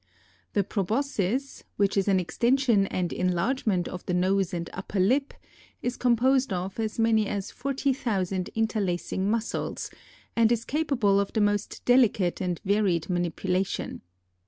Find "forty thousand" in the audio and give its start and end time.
7.51-8.49